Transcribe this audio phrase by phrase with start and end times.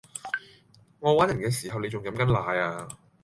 [0.99, 2.87] 我玩人既時候你仲飲緊奶呀